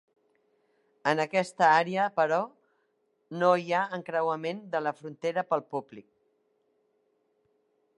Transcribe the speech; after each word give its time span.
En 1.11 1.19
aquesta 1.25 1.67
àrea, 1.73 2.07
però, 2.15 2.41
no 3.43 3.53
hi 3.65 3.69
ha 3.71 3.85
encreuament 4.01 4.67
de 4.75 4.85
la 4.87 4.97
frontera 5.03 5.49
pel 5.53 5.67
públic. 5.77 6.11